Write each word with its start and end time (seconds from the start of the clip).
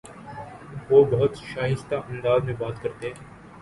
وہ 0.89 1.03
بہت 1.05 1.37
شائستہ 1.43 1.95
انداز 2.09 2.43
میں 2.43 2.53
بات 2.59 2.81
کرتے 2.83 3.11